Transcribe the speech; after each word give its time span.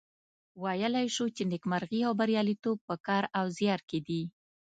ویلای 0.63 1.07
شو 1.15 1.25
چې 1.35 1.43
نیکمرغي 1.51 2.01
او 2.07 2.13
بریالیتوب 2.19 2.77
په 2.87 2.95
کار 3.07 3.23
او 3.39 3.45
زیار 3.57 3.81
کې 3.89 3.99
دي. 4.07 4.21